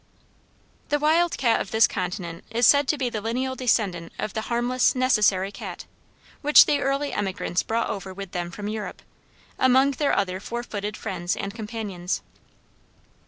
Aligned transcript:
The 0.89 0.97
wild 0.97 1.37
cat 1.37 1.61
of 1.61 1.69
this 1.69 1.87
continent 1.87 2.43
is 2.49 2.65
said 2.65 2.87
to 2.87 2.97
be 2.97 3.07
the 3.11 3.21
lineal 3.21 3.55
descendant 3.55 4.11
of 4.17 4.33
"the 4.33 4.41
harmless, 4.49 4.95
necessary 4.95 5.51
cat," 5.51 5.85
which 6.41 6.65
the 6.65 6.81
early 6.81 7.13
emigrants 7.13 7.61
brought 7.61 7.87
over 7.87 8.11
with 8.11 8.31
them 8.31 8.49
from 8.49 8.67
Europe, 8.67 9.03
among 9.59 9.91
their 9.91 10.17
other 10.17 10.39
four 10.39 10.63
footed 10.63 10.97
friends 10.97 11.35
and 11.35 11.53
companions. 11.53 12.23